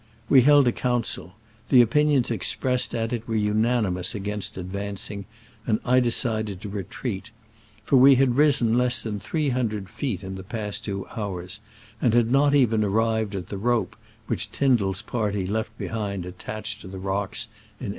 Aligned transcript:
We 0.29 0.41
held 0.41 0.67
a 0.67 0.71
council: 0.71 1.35
the 1.69 1.83
opinions 1.83 2.31
expressed 2.31 2.95
at 2.95 3.13
it 3.13 3.27
were 3.27 3.35
unanimous 3.35 4.15
against 4.15 4.57
advancing, 4.57 5.25
and 5.67 5.79
I 5.85 5.99
decided 5.99 6.59
to 6.61 6.69
re 6.69 6.85
treat; 6.89 7.29
for 7.85 7.97
we 7.97 8.15
had 8.15 8.35
risen 8.35 8.75
less 8.79 9.03
than 9.03 9.19
three 9.19 9.49
hundred 9.49 9.89
feet 9.89 10.23
in 10.23 10.37
the 10.37 10.43
past 10.43 10.85
two 10.85 11.05
hours, 11.15 11.59
and 12.01 12.15
had 12.15 12.31
not 12.31 12.55
even 12.55 12.83
arrived 12.83 13.35
at 13.35 13.49
the 13.49 13.59
rope 13.59 13.95
which 14.25 14.51
Tyndairs 14.51 15.03
party 15.05 15.45
left 15.45 15.77
behind 15.77 16.25
attached 16.25 16.81
to 16.81 16.87
the 16.87 16.97
rocks, 16.97 17.41
in 17.79 17.89
1862. 17.89 17.89